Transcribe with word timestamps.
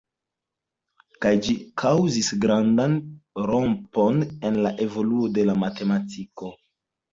Kaj 1.25 1.33
ĝi 1.47 1.53
kaŭzis 1.81 2.31
grandan 2.47 2.97
rompon 3.51 4.27
en 4.51 4.59
la 4.67 4.75
evoluo 4.89 5.31
de 5.39 5.49
matematiko. 5.69 6.55